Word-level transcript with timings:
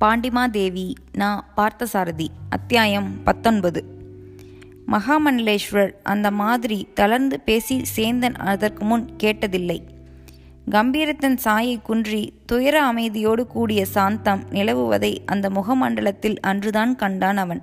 பாண்டிமாதேவி 0.00 0.92
நா 1.12 1.44
பார்த்தசாரதி 1.56 2.26
அத்தியாயம் 2.48 3.22
பத்தொன்பது. 3.24 3.84
மகாமண்டலேஸ்வரர் 4.92 5.92
அந்த 6.02 6.30
மாதிரி 6.30 6.88
தளர்ந்து 6.94 7.40
பேசி 7.40 7.82
சேந்தன் 7.96 8.34
அதற்கு 8.34 8.84
முன் 8.84 9.10
கேட்டதில்லை. 9.22 9.80
கம்பீரத்தன் 10.70 11.36
சாயை 11.36 11.82
குன்றி 11.82 12.32
துயர 12.46 12.92
அமைதியோடு 12.92 13.46
கூடிய 13.46 13.84
சாந்தம் 13.84 14.42
நிலவுவதை 14.50 15.18
அந்த 15.26 15.48
முகமண்டலத்தில் 15.48 16.36
அன்றுதான் 16.40 16.96
கண்டான் 16.96 17.36
அவன். 17.36 17.62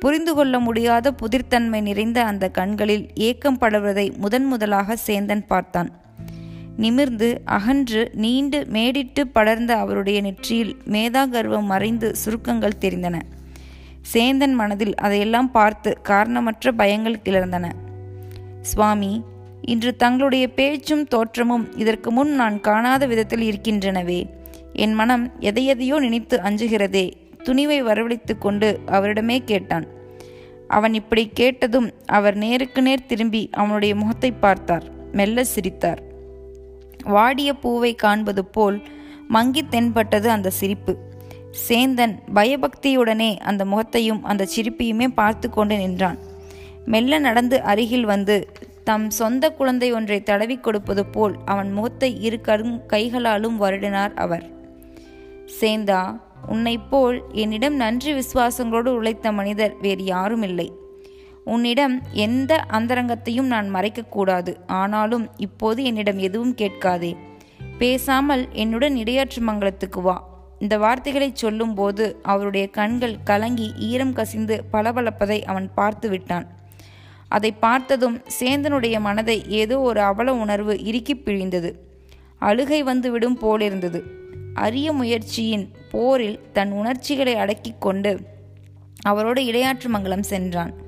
புரிந்து 0.00 0.34
கொள்ள 0.34 0.58
முடியாத 0.58 1.14
புதிர்த்தன்மை 1.22 1.80
நிறைந்த 1.80 2.24
அந்த 2.24 2.48
கண்களில் 2.48 3.08
ஏக்கம் 3.14 3.58
படர்வதை 3.60 4.16
முதன் 4.16 4.44
முதலாக 4.44 4.96
சேந்தன் 5.06 5.46
பார்த்தான். 5.46 5.90
நிமிர்ந்து 6.76 7.40
அகன்று 7.44 8.10
நீண்டு 8.14 8.66
மேடிட்டு 8.72 9.22
படர்ந்த 9.32 9.76
அவருடைய 9.76 10.20
நெற்றியில் 10.20 10.76
மேதாகர்வம் 10.90 11.66
மறைந்து 11.66 12.16
சுருக்கங்கள் 12.16 12.80
தெரிந்தன. 12.80 13.20
சேந்தன் 14.12 14.52
மனதில் 14.52 14.94
அதையெல்லாம் 14.94 15.50
பார்த்து 15.50 15.96
காரணமற்ற 16.02 16.72
பயங்கள் 16.72 17.22
கிளர்ந்தன. 17.24 17.70
சுவாமி 18.60 19.24
இன்று 19.60 19.96
தங்களுடைய 19.96 20.48
பேச்சும் 20.48 21.04
தோற்றமும் 21.06 21.76
இதற்கு 21.76 22.10
முன் 22.10 22.32
நான் 22.32 22.60
காணாத 22.60 23.06
விதத்தில் 23.06 23.44
இருக்கின்றனவே. 23.50 24.26
என் 24.72 24.92
மனம் 24.92 25.32
எதையெதையோ 25.40 25.98
நினைத்து 25.98 26.38
அஞ்சுகிறதே 26.38 27.12
துணிவை 27.44 27.78
வரவழைத்து 27.82 28.38
கொண்டு 28.38 28.80
அவரிடமே 28.86 29.44
கேட்டான். 29.44 29.86
அவன் 30.68 30.94
இப்படி 30.94 31.30
கேட்டதும் 31.34 31.90
அவர் 32.06 32.36
நேருக்கு 32.36 32.82
நேர் 32.82 33.06
திரும்பி 33.06 33.48
அவனுடைய 33.52 33.94
முகத்தை 33.94 34.32
பார்த்தார். 34.32 34.84
மெல்ல 35.12 35.44
சிரித்தார். 35.44 36.02
வாடிய 37.04 37.54
பூவை 37.54 37.94
காண்பது 37.94 38.44
போல் 38.44 38.82
மங்கி 39.28 39.62
தென்பட்டது 39.68 40.30
அந்த 40.30 40.50
சிரிப்பு. 40.50 40.98
சேந்தன் 41.68 42.18
பயபக்தியுடனே 42.34 43.36
அந்த 43.36 43.64
முகத்தையும் 43.64 44.24
அந்த 44.24 44.46
சிரிப்பையுமே 44.56 45.08
பார்த்து 45.14 45.50
கொண்டு 45.50 45.76
நின்றான். 45.76 46.18
மெல்ல 46.84 47.18
நடந்து 47.18 47.62
அருகில் 47.62 48.04
வந்து 48.04 48.52
தம் 48.84 49.10
சொந்த 49.10 49.50
குழந்தை 49.50 49.92
ஒன்றை 49.92 50.22
தடவி 50.22 50.56
கொடுப்பது 50.56 51.06
போல் 51.06 51.34
அவன் 51.44 51.72
முகத்தை 51.72 52.20
இரு 52.20 52.40
கரும் 52.42 52.86
கைகளாலும் 52.86 53.60
வருடினார் 53.62 54.14
அவர். 54.14 54.50
சேந்தா 55.60 56.20
உன்னைப் 56.48 56.90
போல் 56.90 57.22
என்னிடம் 57.32 57.74
நன்றி 57.74 58.12
விசுவாசங்களோடு 58.12 58.86
உழைத்த 58.86 59.32
மனிதர் 59.32 59.76
வேறு 59.80 60.04
யாரும் 60.04 60.42
இல்லை 60.42 60.72
உன்னிடம் 61.44 62.02
எந்த 62.12 62.64
அந்தரங்கத்தையும் 62.72 63.52
நான் 63.54 63.74
மறைக்கக்கூடாது. 63.74 64.56
ஆனாலும் 64.66 65.30
இப்போது 65.36 65.84
என்னிடம் 65.84 66.18
எதுவும் 66.18 66.54
கேட்காதே. 66.54 67.16
பேசாமல் 67.78 68.48
என்னுடன் 68.52 68.96
இடையாற்று 68.96 69.40
மங்கலத்துக்கு 69.46 70.02
வா. 70.02 70.32
இந்த 70.58 70.78
வார்த்தைகளை 70.78 71.30
சொல்லும்போது 71.34 72.18
அவருடைய 72.22 72.68
கண்கள் 72.68 73.16
கலங்கி 73.24 73.72
ஈரம் 73.76 74.12
கசிந்து 74.12 74.64
பளபளப்பதை 74.72 75.44
அவன் 75.44 75.70
பார்த்து 75.74 76.08
விட்டான். 76.08 76.46
அதை 77.28 77.52
பார்த்ததும் 77.52 78.22
சேந்தனுடைய 78.40 79.00
மனதை 79.00 79.44
ஏதோ 79.48 79.80
ஒரு 79.80 80.00
அவல 80.00 80.34
உணர்வு 80.34 80.84
இறுக்கி 80.84 81.14
பிழிந்தது. 81.14 81.72
அழுகை 82.38 82.82
வந்து 82.82 83.10
விடும் 83.10 83.38
போலிருந்தது. 83.38 84.02
அரிய 84.54 84.92
முயற்சியின் 84.92 85.70
போரில் 85.90 86.40
தன் 86.52 86.70
உணர்ச்சிகளை 86.70 87.34
அடக்கிக் 87.34 87.80
கொண்டு 87.80 88.20
அவரோடு 89.02 89.42
இடையாற்று 89.42 89.88
மங்கலம் 89.88 90.22
சென்றான். 90.22 90.83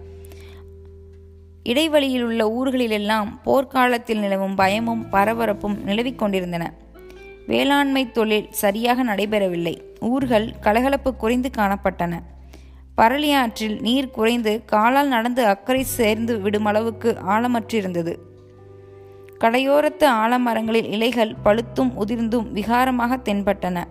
இடைவெளியில் 1.66 2.22
உள்ள 2.22 2.42
ஊர்களிலெல்லாம் 2.48 3.28
போர்க்காலத்தில் 3.44 4.18
நிலவும் 4.18 4.54
பயமும் 4.54 5.06
பரபரப்பும் 5.12 5.82
நிலவிக் 5.82 6.18
கொண்டிருந்தன. 6.18 6.64
வேளாண்மை 7.46 8.10
தொழில் 8.10 8.46
சரியாக 8.50 9.04
நடைபெறவில்லை. 9.04 9.74
ஊர்கள் 10.00 10.52
கலகலப்பு 10.60 11.16
குறைந்து 11.16 11.50
காணப்பட்டன. 11.56 12.20
பரளியாற்றில் 12.94 13.80
நீர் 13.80 14.10
குறைந்து 14.10 14.62
காலால் 14.64 15.08
நடந்து 15.08 15.44
அக்கறை 15.46 15.82
சேர்ந்து 15.82 16.40
விடும் 16.40 16.64
அளவுக்கு 16.64 17.16
ஆழமற்றிருந்தது. 17.28 18.16
கடையோரத்து 19.40 20.06
ஆலமரங்களில் 20.24 20.90
இலைகள் 20.90 21.34
பழுத்தும் 21.44 21.92
உதிர்ந்தும் 22.04 22.46
விகாரமாக 22.52 23.18
தென்பட்டன. 23.24 23.84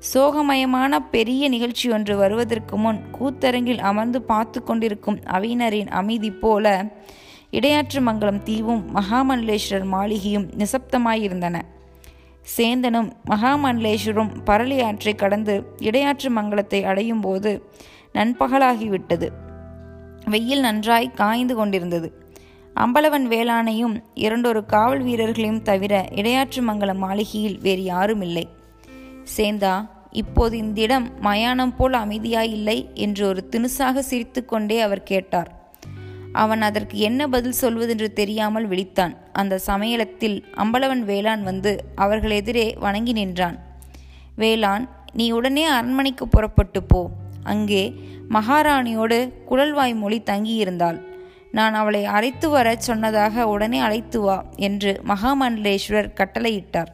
சோகமயமான 0.00 0.98
பெரிய 1.10 1.48
நிகழ்ச்சி 1.48 1.90
ஒன்று 1.90 2.16
வருவதற்கு 2.16 2.76
முன் 2.76 3.00
கூத்தரங்கில் 3.18 3.80
அமர்ந்து 3.80 4.22
பார்த்து 4.22 4.62
கொண்டிருக்கும் 4.62 5.18
அவையினரின் 5.26 5.88
அமைதி 5.88 6.30
போல 6.30 6.92
இடையாற்று 7.50 8.00
மங்கலம் 8.00 8.42
தீவும் 8.44 8.82
மகாமண்டலேஸ்வரர் 8.94 9.84
மாளிகையும் 9.84 10.50
நிசப்தமாயிருந்தன. 10.56 11.62
சேந்தனும் 12.56 13.10
மகாமண்டலேஸ்வரும் 13.30 14.42
பரளி 14.44 14.80
ஆற்றை 14.82 15.14
கடந்து 15.14 15.74
இடையாற்று 15.78 16.30
மங்கலத்தை 16.30 16.84
அடையும் 16.84 17.20
போது 17.20 17.70
நண்பகலாகிவிட்டது. 18.14 19.28
வெயில் 20.24 20.60
நன்றாய் 20.60 21.14
காய்ந்து 21.14 21.54
கொண்டிருந்தது. 21.54 22.12
அம்பலவன் 22.74 23.26
வேளானையும் 23.28 24.02
இரண்டொரு 24.14 24.66
காவல் 24.66 25.02
வீரர்களையும் 25.02 25.62
தவிர 25.62 26.08
இடையாற்று 26.10 26.62
மங்கலம் 26.62 26.98
மாளிகையில் 26.98 27.58
வேறு 27.60 27.82
யாரும் 27.82 28.20
இல்லை 28.20 28.48
சேந்தா 29.36 29.88
இப்போது 30.10 30.58
இந்த 30.58 30.80
இடம் 30.80 31.20
மயானம் 31.20 31.76
போல் 31.76 31.92
அமைதியாயில்லை 31.92 32.94
என்று 32.94 33.26
ஒரு 33.26 33.48
தினுசாக 33.50 33.98
சிரித்துக்கொண்டே 33.98 34.80
அவர் 34.80 35.02
கேட்டார். 35.02 35.50
அவன் 36.32 36.62
அதற்கு 36.62 36.98
என்ன 36.98 37.28
பதில் 37.28 37.58
சொல்வதென்று 37.60 38.12
தெரியாமல் 38.12 38.68
விழித்தான். 38.68 39.16
அந்த 39.32 39.58
சமயத்தில் 39.58 40.44
அம்பலவன் 40.56 41.02
வேளான் 41.02 41.42
வந்து 41.42 41.84
அவர்கள் 41.94 42.30
எதிரே 42.30 42.76
வணங்கி 42.78 43.12
நின்றான். 43.12 43.58
வேளான் 44.36 44.88
நீ 45.12 45.30
உடனே 45.30 45.64
அரண்மனைக்கு 45.64 46.28
புறப்பட்டு 46.28 46.82
போ. 46.82 47.10
அங்கே 47.44 47.94
மகாராணியோடு 48.30 49.32
குழல்வாய் 49.44 49.94
மொழி 49.94 50.22
தங்கியிருந்தாள். 50.26 50.98
நான் 51.50 51.74
அவளை 51.74 52.04
அழைத்து 52.04 52.48
வரச் 52.48 52.80
சொன்னதாக 52.80 53.48
உடனே 53.48 53.78
அழைத்து 53.78 54.20
வா 54.20 54.44
என்று 54.56 55.00
மகாமண்டலேஸ்வரர் 55.06 56.14
கட்டளையிட்டார். 56.20 56.90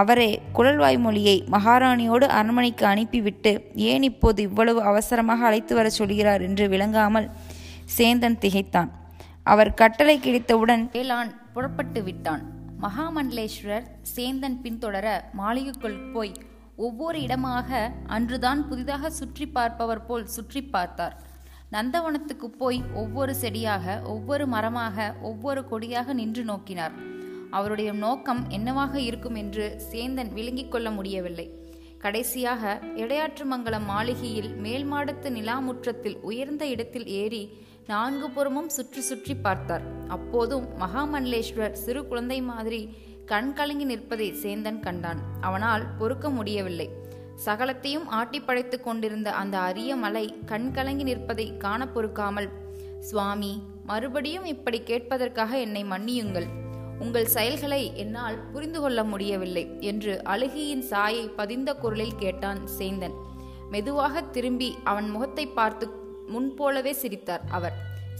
அவரே 0.00 0.30
குழல்வாய் 0.56 0.98
மொழியை 1.04 1.36
மகாராணியோடு 1.54 2.26
அரண்மனைக்கு 2.38 2.84
அனுப்பிவிட்டு 2.92 3.52
ஏன் 3.90 4.04
இப்போது 4.10 4.40
இவ்வளவு 4.48 4.80
அவசரமாக 4.90 5.46
அழைத்து 5.48 5.74
வரச் 5.78 5.98
சொல்கிறார்? 5.98 6.42
என்று 6.48 6.64
விளங்காமல் 6.72 7.28
சேந்தன் 7.96 8.38
திகைத்தான். 8.44 8.90
அவர் 9.52 9.70
கட்டளை 9.80 10.16
கிடைத்தவுடன் 10.26 10.84
வேளான் 10.96 11.30
புறப்பட்டு 11.54 12.00
விட்டான். 12.08 12.42
மகாமண்டலேஸ்வரர் 12.84 13.86
சேந்தன் 14.14 14.58
பின்தொடர 14.64 15.06
மாளிகைக்குள் 15.40 15.98
போய் 16.14 16.34
ஒவ்வொரு 16.86 17.18
இடமாக 17.26 17.70
அன்றுதான் 18.16 18.62
புதிதாக 18.68 19.10
சுற்றி 19.20 19.46
பார்ப்பவர் 19.56 20.06
போல் 20.08 20.26
சுற்றி 20.36 20.62
பார்த்தார். 20.74 21.14
நந்தவனத்துக்கு 21.74 22.48
போய் 22.62 22.80
ஒவ்வொரு 23.02 23.32
செடியாக 23.42 24.00
ஒவ்வொரு 24.14 24.46
மரமாக 24.54 25.06
ஒவ்வொரு 25.30 25.62
கொடியாக 25.70 26.12
நின்று 26.20 26.42
நோக்கினார். 26.44 26.96
அவருடைய 27.50 27.92
நோக்கம் 27.92 28.42
என்னவாக 28.48 29.00
இருக்கும் 29.00 29.34
என்று 29.34 29.80
சேந்தன் 29.92 30.32
விளங்கிக் 30.32 30.70
கொள்ள 30.70 30.90
முடியவில்லை. 30.90 31.50
கடைசியாக 31.98 32.80
இடையாற்றுமங்கலம் 32.96 33.84
மாளிகையில் 33.84 34.54
மேல் 34.54 34.92
மாடத்து 34.92 35.30
நிலாமுற்றத்தில் 35.30 36.18
உயர்ந்த 36.20 36.66
இடத்தில் 36.66 37.06
ஏறி 37.06 37.58
நான்கு 37.86 38.30
புறமும் 38.30 38.68
சுற்றி 38.68 39.00
சுற்றி 39.00 39.34
பார்த்தார். 39.36 39.82
அப்போதும் 40.08 40.66
மகாமண்டலேஸ்வர் 40.80 41.72
சிறு 41.72 42.06
குழந்தை 42.06 42.42
மாதிரி 42.42 42.88
கண் 43.24 43.52
கலங்கி 43.52 43.84
நிற்பதை 43.84 44.32
சேந்தன் 44.42 44.80
கண்டான். 44.80 45.20
அவனால் 45.40 45.86
பொறுக்க 45.98 46.30
முடியவில்லை. 46.30 46.88
சகலத்தையும் 47.46 48.06
ஆட்டி 48.08 48.40
படைத்து 48.40 48.80
கொண்டிருந்த 48.80 49.32
அந்த 49.32 49.58
அரிய 49.58 49.96
மலை 49.96 50.34
கண் 50.46 50.70
கலங்கி 50.70 51.02
நிற்பதை 51.02 51.56
காண 51.56 51.88
பொறுக்காமல் 51.88 52.48
சுவாமி 53.00 53.62
மறுபடியும் 53.84 54.44
இப்படி 54.44 54.80
கேட்பதற்காக 54.80 55.50
என்னை 55.50 55.84
மன்னியுங்கள். 55.84 56.46
உங்கள் 56.98 57.26
செயல்களை 57.26 57.96
என்னால் 57.96 58.38
புரிந்து 58.52 58.80
கொள்ள 58.80 59.04
முடியவில்லை 59.04 59.64
என்று 59.80 60.20
அழுகியின் 60.24 60.84
சாயை 60.90 61.24
பதிந்த 61.28 61.74
குரலில் 61.74 62.16
கேட்டான் 62.16 62.60
சேந்தன். 62.78 63.16
மெதுவாக 63.70 64.22
திரும்பி 64.22 64.76
அவன் 64.84 65.10
முகத்தை 65.10 65.46
பார்த்து 65.46 65.86
முன்போலவே 66.26 66.92
சிரித்தார் 66.92 67.40
அவர். 67.50 67.76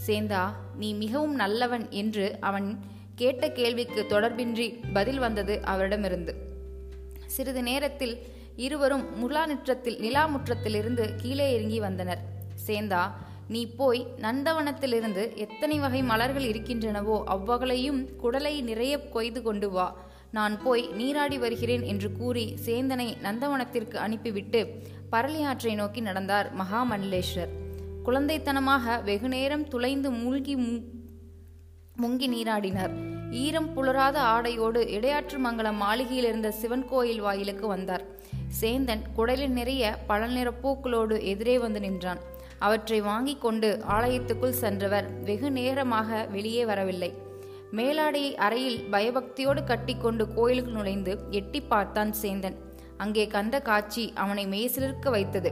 சேந்தா 0.07 0.41
நீ 0.75 0.93
மிகவும் 0.93 1.35
நல்லவன் 1.35 1.85
என்று 1.89 2.37
அவன் 2.39 2.79
கேட்ட 3.15 3.51
கேள்விக்கு 3.51 4.05
தொடர்பின்றி 4.09 4.67
பதில் 4.93 5.19
வந்தது 5.19 5.61
அவரிடமிருந்து. 5.63 6.35
சிறிது 7.25 7.63
நேரத்தில் 7.63 8.15
இருவரும் 8.55 9.05
முலாநிற்றத்தில் 9.21 9.99
நிலாமுற்றத்திலிருந்து 9.99 11.15
கீழே 11.17 11.53
இறங்கி 11.53 11.79
வந்தனர். 11.79 12.21
சேந்தா 12.67 13.01
நீ 13.47 13.61
போய் 13.79 14.07
நந்தவனத்திலிருந்து 14.21 15.23
எத்தனை 15.35 15.79
வகை 15.79 16.01
மலர்கள் 16.03 16.47
இருக்கின்றனவோ 16.51 17.17
அவ்வகளையும் 17.25 18.01
குடலை 18.23 18.61
நிறைய 18.61 18.93
கொய்து 19.09 19.41
கொண்டு 19.41 19.69
வா. 19.69 19.87
நான் 20.31 20.55
போய் 20.63 20.83
நீராடி 20.97 21.37
வருகிறேன் 21.37 21.83
என்று 21.83 22.11
கூறி 22.11 22.45
சேந்தனை 22.65 23.07
நந்தவனத்திற்கு 23.23 23.95
அனுப்பிவிட்டு 23.95 24.61
பரளியாற்றை 25.11 25.73
நோக்கி 25.75 26.01
நடந்தார் 26.01 26.49
மகாமண்டலேஸ்வர். 26.61 27.53
குழந்தைத்தனமாக 28.05 29.03
வெகுநேரம் 29.03 29.67
துளைந்து 29.67 30.11
மூழ்கி 30.11 30.55
முங்கி 32.01 32.27
நீராடினார். 32.35 32.93
ஈரம் 33.31 33.73
புலராத 33.73 34.17
ஆடையோடு 34.21 34.81
இடையாற்று 34.89 35.37
மங்கலம் 35.37 35.75
மாளிகையில் 35.75 36.27
இருந்த 36.27 36.51
சிவன் 36.51 36.85
கோயில் 36.89 37.21
வாயிலுக்கு 37.21 37.67
வந்தார். 37.67 38.03
சேந்தன் 38.61 39.03
குடலில் 39.15 39.55
நிறைய 39.59 39.97
பழநிற 40.09 40.51
பூக்களோடு 40.63 41.23
எதிரே 41.23 41.59
வந்து 41.59 41.79
நின்றான். 41.79 42.21
அவற்றை 42.59 43.01
வாங்கிக் 43.01 43.41
கொண்டு 43.41 43.83
ஆலயத்துக்குள் 43.89 44.59
சென்றவர் 44.63 45.23
வெகு 45.23 45.51
நேரமாக 45.51 46.27
வெளியே 46.31 46.65
வரவில்லை. 46.65 47.13
மேலாடையை 47.71 48.33
அறையில் 48.35 48.79
பயபக்தியோடு 48.91 49.63
கட்டிக்கொண்டு 49.63 50.33
கோயிலுக்கு 50.33 50.71
நுழைந்து 50.71 51.17
எட்டி 51.29 51.61
பார்த்தான் 51.61 52.13
சேந்தன். 52.21 52.55
அங்கே 52.97 53.27
கந்த 53.27 53.61
காட்சி 53.61 54.13
அவனை 54.15 54.47
மெய்சிலிருக்க 54.47 55.09
வைத்தது. 55.09 55.51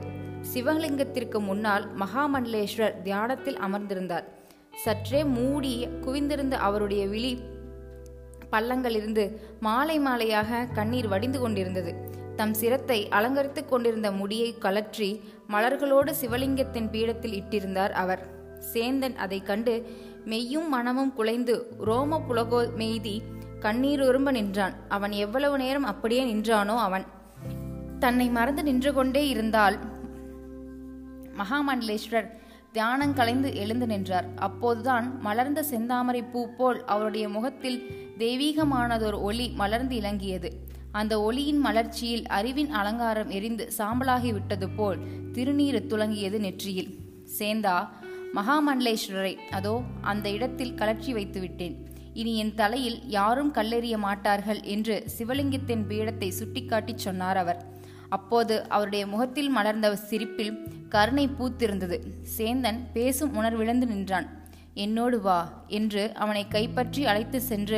சிவலிங்கத்திற்கு 0.53 1.39
முன்னால் 1.39 1.87
மகாமண்டலேஸ்வரர் 1.99 3.01
தியானத்தில் 3.01 3.57
அமர்ந்திருந்தார். 3.57 4.23
சற்றே 4.83 5.23
மூடி 5.23 5.87
குவிந்திருந்த 5.87 6.51
அவருடைய 6.51 7.07
விழி 7.07 7.39
பள்ளங்களிலிருந்து 8.51 9.23
மாலை 9.59 9.99
மாலையாக 9.99 10.73
கண்ணீர் 10.73 11.07
வடிந்து 11.07 11.39
கொண்டிருந்தது. 11.39 12.04
தம் 12.35 12.53
சிரத்தை 12.53 13.07
அலங்கரித்துக் 13.09 13.69
கொண்டிருந்த 13.69 14.11
முடியை 14.11 14.55
கலற்றி 14.61 15.21
மலர்களோடு 15.49 16.11
சிவலிங்கத்தின் 16.21 16.89
பீடத்தில் 16.91 17.35
இட்டிருந்தார் 17.41 17.91
அவர். 17.91 18.23
சேந்தன் 18.73 19.15
அதை 19.15 19.41
கண்டு 19.41 19.73
மெய்யும் 20.25 20.67
மனமும் 20.67 21.13
குலைந்து 21.13 21.75
ரோம 21.79 22.19
புலகோ 22.27 22.61
மெய்தி 22.77 23.21
கண்ணீர் 23.59 24.01
உரும்ப 24.01 24.31
நின்றான். 24.31 24.75
அவன் 24.87 25.11
எவ்வளவு 25.11 25.57
நேரம் 25.57 25.83
அப்படியே 25.83 26.23
நின்றானோ 26.33 26.75
அவன். 26.77 27.05
தன்னை 27.99 28.29
மறந்து 28.29 28.63
நின்று 28.63 28.93
கொண்டே 28.93 29.27
இருந்தால் 29.27 29.77
மகாமண்டலேஸ்வரர் 31.37 32.29
தியானம் 32.71 33.13
கலைந்து 33.13 33.55
எழுந்து 33.55 33.85
நின்றார். 33.87 34.27
அப்போதுதான் 34.35 35.05
மலர்ந்த 35.19 35.63
செந்தாமரை 35.71 36.21
பூ 36.31 36.41
போல் 36.57 36.79
அவருடைய 36.85 37.29
முகத்தில் 37.29 37.79
தெய்வீகமானதொரு 38.17 39.19
ஒளி 39.21 39.47
மலர்ந்து 39.49 39.95
இலங்கியது. 39.95 40.49
அந்த 40.99 41.13
ஒளியின் 41.27 41.61
மலர்ச்சியில் 41.65 42.25
அறிவின் 42.37 42.71
அலங்காரம் 42.79 43.31
எரிந்து 43.37 43.65
சாம்பலாகி 43.77 44.31
விட்டது 44.37 44.67
போல் 44.77 44.99
திருநீறு 45.35 45.79
துலங்கியது 45.91 46.37
நெற்றியில். 46.45 46.91
சேந்தா 47.37 47.75
மகாமண்டலேஸ்வரரை 48.37 49.33
அதோ 49.57 49.73
அந்த 50.11 50.25
இடத்தில் 50.37 50.77
கலற்றி 50.79 51.11
வைத்துவிட்டேன். 51.17 51.75
இனி 52.19 52.33
என் 52.41 52.55
தலையில் 52.59 52.99
யாரும் 53.15 53.51
கல்லெறிய 53.57 53.95
மாட்டார்கள் 54.05 54.61
என்று 54.73 54.95
சிவலிங்கத்தின் 55.15 55.83
பீடத்தை 55.89 56.29
சுட்டிக்காட்டிச் 56.39 57.03
சொன்னார் 57.05 57.39
அவர். 57.43 57.59
அப்போது 58.17 58.55
அவருடைய 58.75 59.03
முகத்தில் 59.13 59.51
மலர்ந்த 59.57 59.87
சிரிப்பில் 60.09 60.57
கருணை 60.95 61.27
பூத்திருந்தது. 61.37 61.97
சேந்தன் 62.37 62.79
பேசும் 62.97 63.33
உணர்விழந்து 63.39 63.87
நின்றான். 63.93 64.27
என்னோடு 64.83 65.17
வா 65.25 65.39
என்று 65.77 66.03
அவனை 66.23 66.41
கைப்பற்றி 66.55 67.01
அழைத்து 67.11 67.39
சென்று 67.51 67.77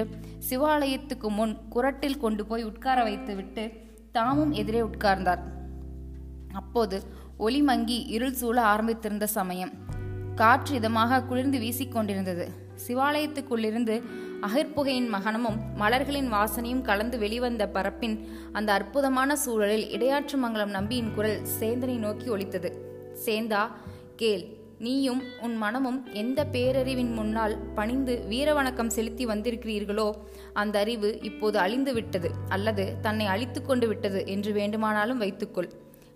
சிவாலயத்துக்கு 0.49 1.29
முன் 1.29 1.57
குரட்டில் 1.75 2.17
கொண்டு 2.17 2.45
போய் 2.45 2.63
உட்கார 2.63 3.03
வைத்துவிட்டு 3.03 3.71
தாமும் 4.11 4.51
எதிரே 4.51 4.81
உட்கார்ந்தார். 4.81 5.39
அப்போது 6.53 7.03
ஒளி 7.37 7.61
மங்கி 7.61 8.03
இருள் 8.03 8.33
சூழ 8.33 8.61
ஆரம்பித்திருந்த 8.61 9.23
சமயம். 9.23 9.71
காற்று 10.35 10.79
இதமாக 10.79 11.25
குளிர்ந்து 11.25 11.59
வீசிக்கொண்டிருந்தது 11.59 12.47
சிவாலயத்துக்குள்ளிருந்து 12.87 14.03
அகிர்புகையின் 14.41 15.09
மகனமும் 15.09 15.57
மலர்களின் 15.75 16.31
வாசனையும் 16.33 16.81
கலந்து 16.81 17.19
வெளிவந்த 17.19 17.69
பரப்பின் 17.73 18.27
அந்த 18.51 18.73
அற்புதமான 18.73 19.35
சூழலில் 19.35 19.89
இடையாற்று 19.89 20.37
மங்கலம் 20.37 20.69
நம்பியின் 20.69 21.13
குரல் 21.13 21.41
சேந்தனை 21.59 21.97
நோக்கி 21.97 22.29
ஒலித்தது. 22.29 22.71
சேந்தா 23.25 23.67
கேள் 24.15 24.56
நீயும் 24.79 25.21
உன் 25.41 25.55
மனமும் 25.57 26.07
எந்த 26.13 26.45
பேரறிவின் 26.51 27.13
முன்னால் 27.13 27.57
பணிந்து 27.75 28.25
வீரவணக்கம் 28.29 28.87
செலுத்தி 28.87 29.25
வந்திருக்கிறீர்களோ 29.25 30.11
அந்த 30.53 30.79
அறிவு 30.79 31.19
இப்போது 31.21 31.59
அழிந்து 31.59 31.93
விட்டது 31.93 32.31
அல்லது 32.49 32.95
தன்னை 33.01 33.25
அழித்து 33.25 33.61
கொண்டு 33.61 33.87
விட்டது 33.87 34.27
என்று 34.27 34.51
வேண்டுமானாலும் 34.51 35.17
வைத்துக்கொள். 35.17 35.69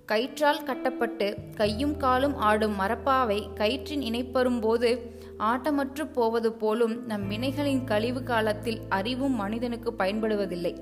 கயிற்றால் 0.05 0.63
கட்டப்பட்டு 0.63 1.37
கையும் 1.55 1.97
காலும் 1.97 2.35
ஆடும் 2.35 2.79
மரப்பாவை 2.79 3.47
கயிற்றின் 3.55 4.01
இணைப்பரும் 4.01 4.61
போது 4.61 5.13
ஆட்டமற்று 5.39 6.05
போவது 6.13 6.53
போலும் 6.53 7.05
நம் 7.05 7.29
வினைகளின் 7.29 7.83
கழிவு 7.83 8.23
காலத்தில் 8.23 8.81
அறிவும் 8.89 9.35
மனிதனுக்கு 9.35 9.93
பயன்படுவதில்லை. 9.97 10.73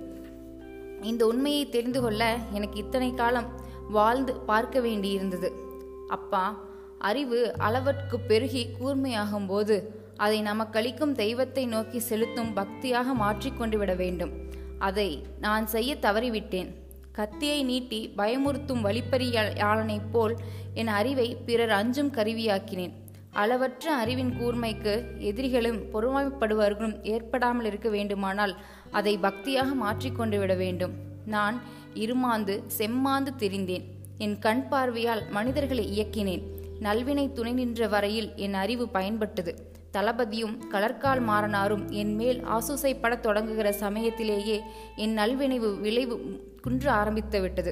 இந்த 1.02 1.26
உண்மையை 1.26 1.70
தெரிந்து 1.70 2.02
கொள்ள 2.02 2.38
எனக்கு 2.52 2.80
இத்தனை 2.80 3.14
காலம் 3.14 3.52
வாழ்ந்து 3.90 4.36
பார்க்க 4.36 4.80
வேண்டியிருந்தது. 4.80 5.52
அப்பா 6.08 6.68
அறிவு 7.00 7.54
அளவற்கு 7.57 8.19
பெருகி 8.19 8.69
கூர்மையாகும் 8.80 9.48
போது 9.48 9.75
அதை 10.18 10.42
நமக்களிக்கும் 10.42 11.12
தெய்வத்தை 11.12 11.66
நோக்கி 11.66 12.00
செலுத்தும் 12.00 12.56
பக்தியாக 12.56 13.13
மாற்றிக்கொண்டு 13.13 13.78
விட 13.78 13.94
வேண்டும். 13.94 14.31
அதை 14.78 15.24
நான் 15.40 15.68
செய்ய 15.68 15.96
தவறிவிட்டேன். 16.01 16.69
கத்தியை 17.12 17.63
நீட்டி 17.63 18.13
பயமுறுத்தும் 18.18 18.84
வழிப்பறியாளனைப் 18.84 20.10
போல் 20.12 20.36
என் 20.74 20.88
அறிவை 20.88 21.38
பிறர் 21.46 21.69
அஞ்சும் 21.69 22.12
கருவியாக்கினேன். 22.13 22.92
அளவற்ற 23.31 23.95
அறிவின் 23.95 24.34
கூர்மைக்கு 24.40 24.94
எதிரிகளும் 25.18 25.81
பொறுமைப்படுவர்களும் 25.94 27.04
ஏற்படாமல் 27.04 27.66
இருக்க 27.66 27.90
வேண்டுமானால் 27.90 28.56
அதை 28.92 29.18
பக்தியாக 29.18 29.74
மாற்றிக்கொண்டு 29.74 30.40
விட 30.40 30.54
வேண்டும். 30.54 30.92
நான் 31.25 31.62
இருமாந்து 31.94 32.63
செம்மாந்து 32.78 33.34
திரிந்தேன். 33.38 33.84
என் 34.18 34.40
கண் 34.40 34.68
பார்வையால் 34.68 35.24
மனிதர்களை 35.30 35.86
இயக்கினேன். 35.98 36.45
நல்வினை 36.80 37.31
துணை 37.31 37.54
நின்ற 37.54 37.88
வரையில் 37.88 38.30
என் 38.36 38.54
அறிவு 38.54 38.86
பயன்பட்டது. 38.94 39.54
தளபதியும் 39.92 40.56
கலர்கால் 40.72 41.22
மாறனாரும் 41.30 41.86
என் 41.92 42.16
மேல் 42.16 42.40
ஆசூசைப்படத் 42.46 43.26
தொடங்குகிற 43.26 43.70
சமயத்திலேயே 43.70 44.62
என் 44.96 45.18
நல்வினைவு 45.18 45.80
விளைவு 45.80 46.18
குன்று 46.62 46.90
ஆரம்பித்து 46.90 47.42
விட்டது. 47.42 47.72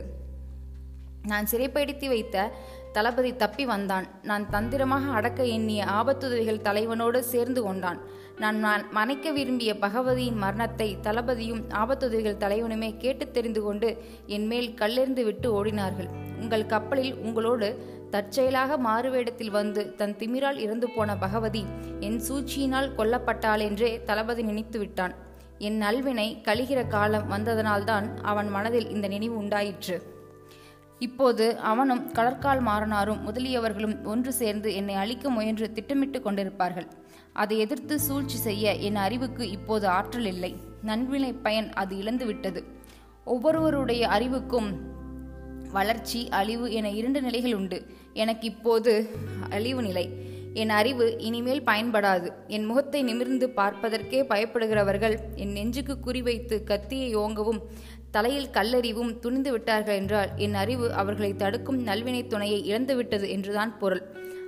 நான் 1.28 1.48
சிறைப்படுத்தி 1.52 2.08
வைத்த 2.08 2.52
தளபதி 2.92 3.36
தப்பி 3.36 3.66
வந்தான். 3.66 4.06
நான் 4.24 4.50
தந்திரமாக 4.50 5.10
அடக்க 5.10 5.44
எண்ணிய 5.46 5.86
ஆபத்துதவிகள் 5.86 6.66
தலைவனோடு 6.68 7.20
சேர்ந்து 7.20 7.64
கொண்டான். 7.64 8.00
நான் 8.40 8.92
மனைக்க 8.92 9.32
விரும்பிய 9.32 9.74
பகவதியின் 9.74 10.36
மரணத்தை 10.36 10.98
தளபதியும் 11.02 11.62
ஆபத்துதவிகள் 11.70 12.42
தலைவனுமே 12.44 12.98
கேட்டு 12.98 13.32
தெரிந்து 13.32 13.62
கொண்டு 13.62 13.98
என் 14.26 14.48
மேல் 14.48 14.74
கல்லெறிந்து 14.74 15.24
விட்டு 15.24 15.48
ஓடினார்கள். 15.54 16.10
உங்கள் 16.42 16.66
கப்பலில் 16.66 17.16
உங்களோடு 17.16 17.96
தற்செயலாக 18.10 18.78
மாறுவேடத்தில் 18.78 19.52
வந்து 19.52 19.96
தன் 19.96 20.16
திமிரால் 20.16 20.58
இறந்து 20.58 20.90
போன 20.90 21.16
பகவதி 21.18 21.66
என் 22.00 22.22
சூழ்ச்சியினால் 22.30 22.92
கொல்லப்பட்டாளென்றே 22.98 24.04
தளபதி 24.04 24.44
நினைத்து 24.44 24.80
விட்டான். 24.80 25.16
என் 25.58 25.82
நல்வினை 25.82 26.42
கழிகிற 26.44 26.88
காலம் 26.88 27.32
வந்ததனால்தான் 27.32 28.18
அவன் 28.22 28.50
மனதில் 28.50 28.90
இந்த 28.90 29.08
நினைவு 29.08 29.38
உண்டாயிற்று. 29.38 30.16
இப்போது 31.00 31.58
அவனும் 31.58 32.12
கடற்கால் 32.12 32.62
மாறனாரும் 32.62 33.24
முதலியவர்களும் 33.26 34.06
ஒன்று 34.06 34.34
சேர்ந்து 34.34 34.76
என்னை 34.76 34.96
அழிக்க 34.96 35.30
முயன்று 35.30 35.72
திட்டமிட்டு 35.72 36.20
கொண்டிருப்பார்கள். 36.20 36.88
அதை 37.34 37.60
எதிர்த்து 37.60 38.00
சூழ்ச்சி 38.00 38.38
செய்ய 38.38 38.74
என் 38.74 38.96
அறிவுக்கு 38.96 39.50
இப்போது 39.50 39.88
ஆற்றல் 39.88 40.26
இல்லை. 40.26 40.56
நன்வினை 40.86 41.36
பயன் 41.44 41.74
அது 41.74 41.96
இழந்துவிட்டது. 41.98 42.64
ஒவ்வொருவருடைய 43.26 44.08
அறிவுக்கும் 44.08 44.87
வளர்ச்சி 45.72 46.30
அழிவு 46.30 46.72
என 46.72 46.90
இரண்டு 46.90 47.22
நிலைகள் 47.22 47.56
உண்டு. 47.56 47.86
எனக்கு 48.14 48.46
இப்போது 48.48 49.10
அழிவு 49.50 49.82
நிலை. 49.82 50.06
என் 50.54 50.70
அறிவு 50.70 51.20
இனிமேல் 51.20 51.64
பயன்படாது. 51.64 52.30
என் 52.48 52.66
முகத்தை 52.66 53.04
நிமிர்ந்து 53.04 53.50
பார்ப்பதற்கே 53.50 54.24
பயப்படுகிறவர்கள் 54.24 55.18
என் 55.36 55.52
நெஞ்சுக்கு 55.52 55.98
குறிவைத்து 56.06 56.64
கத்தியை 56.64 57.16
ஓங்கவும் 57.16 57.62
தலையில் 58.12 58.50
கல்லறிவும் 58.54 59.20
துணிந்து 59.20 59.52
விட்டார்கள் 59.52 59.96
என்றால் 59.96 60.30
என் 60.36 60.54
அறிவு 60.54 60.94
அவர்களை 60.94 61.36
தடுக்கும் 61.36 61.84
நல்வினை 61.84 62.28
துணையை 62.28 62.72
இழந்துவிட்டது 62.72 63.30
என்றுதான் 63.30 63.78
பொருள். 63.78 64.04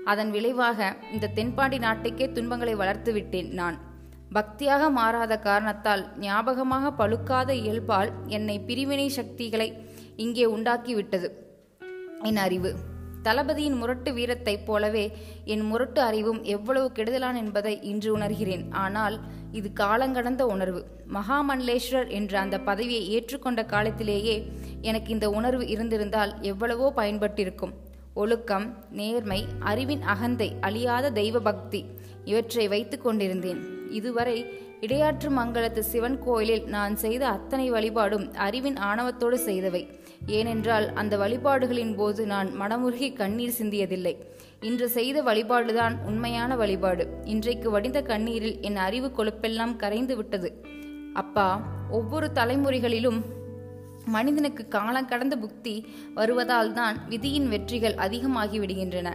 அதன் 0.05 0.31
விளைவாக 0.31 0.95
இந்த 1.13 1.27
தென்பாண்டி 1.27 1.77
நாட்டுக்கே 1.77 2.31
துன்பங்களை 2.31 2.75
வளர்த்து 2.75 3.13
விட்டேன் 3.13 3.49
நான். 3.53 3.77
பக்தியாக 4.33 4.89
மாறாத 4.89 5.39
காரணத்தால் 5.39 6.17
ஞாபகமாக 6.19 6.91
பழுக்காத 6.99 7.49
இயல்பால் 7.49 8.11
என்னை 8.27 8.59
பிரிவினை 8.59 9.07
சக்திகளை 9.07 9.69
இங்கே 10.19 10.45
உண்டாக்கிவிட்டது. 10.45 11.27
என் 12.23 12.37
அறிவு. 12.37 12.71
தளபதியின் 13.23 13.77
முரட்டு 13.77 14.11
வீரத்தைப் 14.13 14.65
போலவே 14.65 15.05
என் 15.45 15.61
முரட்டு 15.61 16.01
அறிவும் 16.01 16.43
எவ்வளவு 16.43 16.91
கெடுதலான் 16.91 17.35
என்பதை 17.35 17.73
இன்று 17.81 18.17
உணர்கிறேன். 18.17 18.65
ஆனால் 18.71 19.15
இது 19.51 19.69
காலங்கடந்த 19.79 20.41
உணர்வு. 20.41 20.81
மகாமண்டலேஸ்வரர் 21.13 22.09
என்ற 22.09 22.39
அந்த 22.39 22.59
பதவியை 22.59 23.01
ஏற்றுக்கொண்ட 23.09 23.65
காலத்திலேயே 23.65 24.35
எனக்கு 24.81 25.11
இந்த 25.11 25.29
உணர்வு 25.29 25.67
இருந்திருந்தால் 25.67 26.33
எவ்வளவோ 26.41 26.93
பயன்பட்டிருக்கும். 26.95 27.75
ஒழுக்கம் 28.13 28.67
நேர்மை 28.91 29.45
அறிவின் 29.59 30.01
அகந்தை 30.01 30.49
அழியாத 30.61 31.09
தெய்வ 31.09 31.39
பக்தி 31.39 31.85
இவற்றை 32.25 32.67
வைத்து 32.67 32.97
கொண்டிருந்தேன். 33.01 33.61
இதுவரை 33.89 34.37
இடையாற்று 34.81 35.29
மங்கலத்து 35.29 35.79
சிவன் 35.79 36.17
கோயிலில் 36.19 36.65
நான் 36.65 36.95
செய்த 36.95 37.27
அத்தனை 37.27 37.71
வழிபாடும் 37.71 38.25
அறிவின் 38.33 38.77
ஆணவத்தோடு 38.89 39.37
செய்தவை. 39.45 39.81
ஏனென்றால் 40.25 40.93
அந்த 40.93 41.17
வழிபாடுகளின் 41.17 41.95
போது 41.95 42.25
நான் 42.25 42.49
மனமுருகி 42.61 43.09
கண்ணீர் 43.13 43.57
சிந்தியதில்லை. 43.59 44.13
இன்று 44.59 44.89
செய்த 44.89 45.21
வழிபாடுதான் 45.21 45.95
உண்மையான 46.05 46.55
வழிபாடு. 46.55 47.03
இன்றைக்கு 47.23 47.71
வடிந்த 47.71 48.01
கண்ணீரில் 48.01 48.57
என் 48.61 48.75
அறிவு 48.75 49.09
கொழுப்பெல்லாம் 49.17 49.75
கரைந்து 49.75 50.15
விட்டது. 50.15 50.51
அப்பா 51.13 51.49
ஒவ்வொரு 51.91 52.27
தலைமுறைகளிலும் 52.33 53.19
மனிதனுக்கு 54.05 54.67
காலம் 54.67 55.07
கடந்த 55.07 55.35
புக்தி 55.35 55.73
வருவதால் 56.13 56.73
தான் 56.73 56.95
விதியின் 57.09 57.47
வெற்றிகள் 57.47 57.95
அதிகமாகி 57.95 58.59
விடுகின்றன 58.59 59.09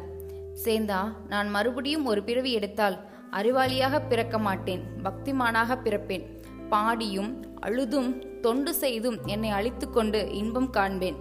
சேந்தா 0.64 1.00
நான் 1.28 1.49
மறுபடியும் 1.49 2.04
ஒரு 2.04 2.23
பிறவி 2.23 2.50
எடுத்தால் 2.52 2.97
அறிவாளியாக 3.38 4.00
பிறக்க 4.08 4.38
மாட்டேன் 4.38 4.82
பக்திமானாக 5.02 5.76
பிறப்பேன். 5.84 6.24
பாடியும் 6.68 7.30
அழுதும் 7.60 8.40
தொண்டு 8.40 8.74
செய்தும் 8.74 9.18
என்னை 9.24 9.50
அழித்து 9.50 9.90
கொண்டு 9.90 10.20
இன்பம் 10.32 10.70
காண்பேன். 10.70 11.18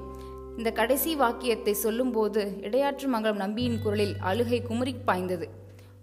இந்த 0.58 0.72
கடைசி 0.72 1.15
வாக்கியத்தை 1.15 1.74
சொல்லும்போது 1.74 2.41
இடையாற்று 2.62 3.08
மங்கலம் 3.08 3.38
நம்பியின் 3.38 3.79
குரலில் 3.82 4.15
அழுகை 4.20 4.62
குமுறி 4.62 4.96
பாய்ந்தது. 5.05 5.48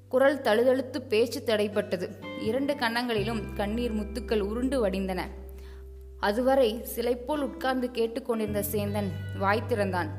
குரல் 0.08 0.40
தழுதழுத்து 0.40 0.98
பேச்சு 1.08 1.40
தடைப்பட்டது 1.46 2.06
இரண்டு 2.40 2.74
கன்னங்களிலும் 2.74 3.42
கண்ணீர் 3.54 3.94
முத்துக்கள் 3.94 4.40
உருண்டு 4.40 4.78
வடிந்தன. 4.86 5.20
அதுவரை 6.18 6.70
சிலை 6.84 7.14
போல் 7.16 7.42
உட்கார்ந்து 7.42 7.90
கேட்டுக்கொண்டிருந்த 7.90 8.62
சேந்தன் 8.72 9.10
வாய் 9.38 9.68
திறந்தான். 9.68 10.10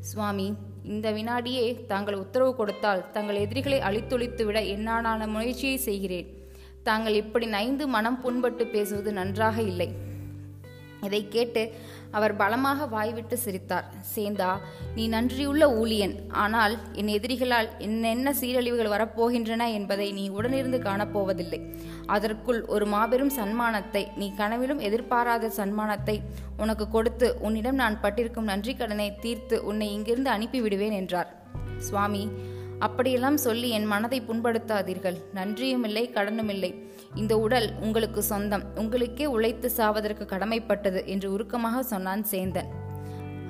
சுவாமி 0.00 0.54
இந்த 0.84 1.12
வினாடியே 1.12 1.84
தாங்கள் 1.86 2.14
உத்தரவு 2.14 2.54
கொடுத்தால் 2.54 3.10
தங்கள் 3.10 3.34
எதிரிகளை 3.34 3.78
அழித்தொழித்துவிட 3.80 4.60
என்னான 4.76 5.26
முயற்சியை 5.26 5.76
செய்கிறேன். 5.76 6.26
தாங்கள் 6.82 7.14
இப்படி 7.14 7.46
நைந்து 7.46 7.86
மனம் 7.86 8.20
புண்பட்டு 8.24 8.64
பேசுவது 8.70 9.12
நன்றாக 9.12 9.62
இல்லை. 9.62 9.88
இதை 11.06 11.20
கேட்டு 11.34 11.62
அவர் 12.16 12.34
பலமாக 12.40 12.86
வாய்விட்டு 12.94 13.36
சிரித்தார். 13.44 13.86
சேந்தா 14.14 14.50
நீ 14.96 15.04
நன்றியுள்ள 15.14 15.64
ஊழியன். 15.80 16.14
ஆனால் 16.42 16.74
என் 17.00 17.10
எதிரிகளால் 17.16 17.68
என்னென்ன 17.86 18.34
சீரழிவுகள் 18.40 18.92
வரப்போகின்றன 18.94 19.68
என்பதை 19.78 20.08
நீ 20.18 20.24
உடனிருந்து 20.36 20.80
காணப்போவதில்லை. 20.88 21.60
அதற்குள் 22.16 22.60
ஒரு 22.74 22.86
மாபெரும் 22.94 23.34
சன்மானத்தை 23.38 24.04
நீ 24.22 24.28
கனவிலும் 24.40 24.84
எதிர்பாராத 24.88 25.52
சன்மானத்தை 25.58 26.16
உனக்கு 26.56 26.86
கொடுத்து 26.88 27.28
உன்னிடம் 27.48 27.80
நான் 27.82 28.00
பட்டிருக்கும் 28.02 28.50
நன்றி 28.52 28.74
கடனை 28.74 29.08
தீர்த்து 29.26 29.58
உன்னை 29.70 29.88
இங்கிருந்து 29.98 30.32
அனுப்பிவிடுவேன் 30.36 30.98
என்றார். 31.02 31.30
சுவாமி 31.86 32.24
அப்படியெல்லாம் 32.86 33.38
சொல்லி 33.46 33.68
என் 33.76 33.88
மனதை 33.92 34.18
புண்படுத்தாதீர்கள். 34.28 35.18
நன்றியும் 35.38 35.84
இல்லை 35.88 36.04
கடனும் 36.16 36.52
இல்லை. 36.54 36.70
இந்த 37.20 37.32
உடல் 37.44 37.68
உங்களுக்கு 37.84 38.20
சொந்தம். 38.30 38.64
உங்களுக்கே 38.82 39.26
உழைத்து 39.36 39.68
சாவதற்கு 39.78 40.24
கடமைப்பட்டது 40.32 41.00
என்று 41.14 41.28
உருக்கமாக 41.34 41.82
சொன்னான் 41.92 42.24
சேந்தன். 42.32 42.70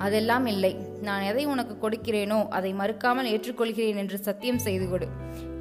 அதெல்லாம் 0.06 0.46
இல்லை. 0.52 0.72
நான் 1.06 1.26
எதை 1.30 1.44
உனக்கு 1.52 1.74
கொடுக்கிறேனோ 1.82 2.38
அதை 2.58 2.70
மறுக்காமல் 2.80 3.28
ஏற்றுக்கொள்கிறேன் 3.32 4.00
என்று 4.02 4.18
சத்தியம் 4.28 4.64
செய்து 4.66 4.86
கொடு. 4.88 5.06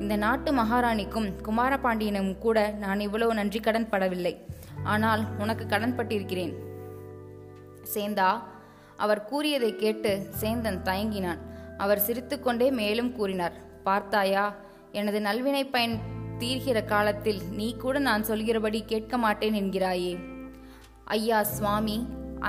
இந்த 0.01 0.15
நாட்டு 0.23 0.51
மகாராணிக்கும் 0.59 1.27
குமாரபாண்டியனும் 1.47 2.31
கூட 2.45 2.57
நான் 2.83 3.05
இவ்வளவு 3.07 3.33
நன்றி 3.39 3.61
கடன் 3.67 3.91
படவில்லை. 3.93 4.33
ஆனால் 4.93 5.23
உனக்கு 5.43 5.65
கடன் 5.73 5.95
பட்டிருக்கிறேன். 5.99 6.53
சேந்தா 7.93 8.29
அவர் 9.05 9.23
கூறியதை 9.29 9.71
கேட்டு 9.83 10.11
சேந்தன் 10.41 10.81
தயங்கினான். 10.89 11.41
அவர் 11.83 12.05
சிரித்துக்கொண்டே 12.07 12.67
மேலும் 12.81 13.11
கூறினார் 13.17 13.55
பார்த்தாயா 13.87 14.45
எனது 14.99 15.19
நல்வினை 15.27 15.63
பயன் 15.73 15.95
தீர்கிற 16.41 16.79
காலத்தில் 16.93 17.41
நீ 17.57 17.67
கூட 17.83 17.95
நான் 18.07 18.27
சொல்கிறபடி 18.29 18.79
கேட்க 18.91 19.17
மாட்டேன் 19.23 19.57
என்கிறாயே. 19.61 20.13
ஐயா 21.15 21.39
சுவாமி 21.55 21.97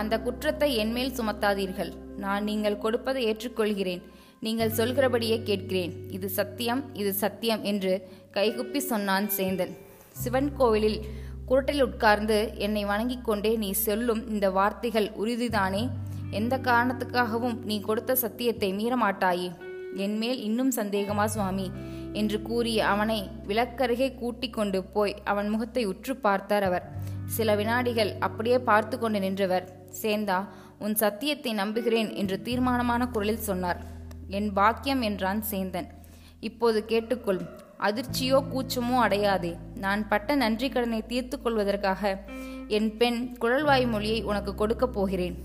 அந்த 0.01 0.15
குற்றத்தை 0.27 0.69
என்மேல் 0.83 1.17
சுமத்தாதீர்கள். 1.19 1.93
நான் 2.25 2.45
நீங்கள் 2.51 2.83
கொடுப்பதை 2.85 3.23
ஏற்றுக்கொள்கிறேன். 3.31 4.03
நீங்கள் 4.47 4.77
சொல்கிறபடியே 4.79 5.37
கேட்கிறேன். 5.49 5.93
இது 6.17 6.29
சத்தியம் 6.39 6.83
இது 7.01 7.11
சத்தியம் 7.23 7.63
என்று 7.71 7.93
கைகுப்பி 8.37 8.81
சொன்னான் 8.93 9.29
சேந்தன். 9.37 9.75
சிவன் 10.23 10.51
கோவிலில் 10.59 10.99
குரட்டில் 11.49 11.85
உட்கார்ந்து 11.87 12.39
என்னை 12.67 12.83
வணங்கிக் 12.91 13.27
கொண்டே 13.29 13.53
நீ 13.63 13.71
சொல்லும் 13.87 14.23
இந்த 14.33 14.47
வார்த்தைகள் 14.59 15.09
உறுதிதானே? 15.21 15.83
எந்த 16.33 16.55
காரணத்துக்காகவும் 16.59 17.57
நீ 17.65 17.81
கொடுத்த 17.81 18.15
சத்தியத்தை 18.15 18.69
மீறமாட்டாயே? 18.73 19.51
என்மேல் 19.97 20.41
இன்னும் 20.41 20.73
சந்தேகமா 20.77 21.25
சுவாமி? 21.25 21.67
என்று 22.13 22.43
கூறி 22.43 22.81
அவனை 22.81 23.19
விளக்கருகே 23.47 24.09
கூட்டிக் 24.15 24.53
கொண்டு 24.53 24.85
போய் 24.85 25.15
அவன் 25.25 25.49
முகத்தை 25.49 25.85
உற்று 25.85 26.17
பார்த்தார் 26.17 26.63
அவர். 26.63 26.87
சில 27.27 27.55
வினாடிகள் 27.55 28.13
அப்படியே 28.19 28.59
பார்த்து 28.59 28.99
கொண்டு 28.99 29.21
நின்றவர். 29.21 29.67
சேந்தா 30.03 30.39
உன் 30.79 30.95
சத்தியத்தை 30.95 31.53
நம்புகிறேன் 31.53 32.15
என்று 32.15 32.43
தீர்மானமான 32.43 33.03
குரலில் 33.07 33.47
சொன்னார். 33.49 33.81
என் 34.29 34.53
பாக்கியம் 34.53 35.01
என்றான் 35.01 35.43
சேந்தன். 35.51 35.89
இப்போது 36.41 36.85
கேட்டுக்கொள். 36.89 37.43
அதிர்ச்சியோ 37.81 38.39
கூச்சமோ 38.53 38.97
அடையாதே. 39.07 39.53
நான் 39.75 40.09
பட்ட 40.09 40.35
நன்றி 40.35 40.69
கடனை 40.69 41.01
தீர்த்து 41.07 41.37
கொள்வதற்காக 41.43 42.03
என் 42.69 42.97
பெண் 42.97 43.21
குழல்வாய் 43.39 43.87
மொழியை 43.87 44.23
உனக்கு 44.23 44.55
கொடுக்கப் 44.55 44.93
போகிறேன். 44.93 45.37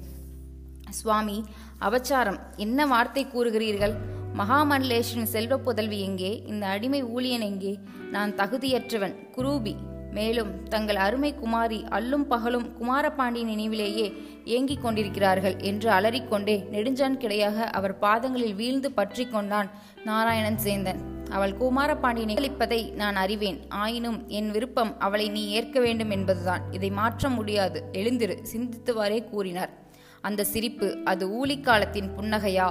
சுவாமி 0.90 1.44
அவச்சாரம் 1.82 2.40
என்ன 2.56 2.86
வார்த்தை 2.86 3.26
கூறுகிறீர்கள்? 3.26 3.94
மகாமண்டலேஸ்வரின் 4.38 5.24
செல்வ 5.24 5.58
புதல்வி 5.58 6.00
எங்கே? 6.00 6.44
இந்த 6.46 6.68
அடிமை 6.68 7.04
ஊழியன் 7.04 7.42
எங்கே? 7.42 7.80
நான் 8.12 8.36
தகுதியற்றவன் 8.36 9.16
குரூபி. 9.38 9.76
மேலும் 10.12 10.64
தங்கள் 10.64 10.96
அருமை 10.96 11.36
குமாரி 11.36 11.86
அல்லும் 11.90 12.28
பகலும் 12.28 12.76
குமாரபாண்டி 12.80 13.44
நினைவிலேயே 13.44 14.14
ஏங்கிக் 14.46 14.82
கொண்டிருக்கிறார்கள் 14.82 15.58
என்று 15.58 15.92
அலறிக்கொண்டே 15.92 16.68
நெடுஞ்சான் 16.72 17.18
கிடையாக 17.18 17.56
அவர் 17.56 18.00
பாதங்களில் 18.00 18.56
வீழ்ந்து 18.56 18.92
பற்றி 18.92 19.28
கொண்டான் 19.28 19.70
நாராயணன் 20.04 20.60
சேந்தன். 20.64 20.96
அவள் 21.32 21.52
குமாரபாண்டியனை 21.52 22.36
அளிப்பதை 22.38 22.94
நான் 22.94 23.16
அறிவேன். 23.16 23.70
ஆயினும் 23.70 24.28
என் 24.28 24.52
விருப்பம் 24.52 25.00
அவளை 25.00 25.30
நீ 25.30 25.48
ஏற்க 25.48 25.80
வேண்டும் 25.80 26.10
என்பதுதான். 26.10 26.62
இதை 26.72 26.90
மாற்ற 26.90 27.30
முடியாது. 27.30 27.84
எழுந்திரு 27.92 28.38
சிந்தித்துவாரே 28.54 29.30
கூறினார். 29.30 29.86
அந்த 30.22 30.44
சிரிப்பு 30.44 30.98
அது 31.06 31.30
ஊழிக்காலத்தின் 31.30 32.10
புன்னகையா? 32.18 32.70